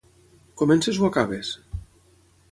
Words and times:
Comences 0.61 0.97
o 1.03 1.09
acabes? 1.09 1.51